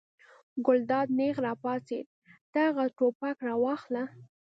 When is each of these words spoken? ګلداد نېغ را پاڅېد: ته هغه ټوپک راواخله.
ګلداد 0.65 1.07
نېغ 1.17 1.35
را 1.45 1.53
پاڅېد: 1.63 2.07
ته 2.51 2.59
هغه 2.67 2.85
ټوپک 2.97 3.37
راواخله. 3.47 4.03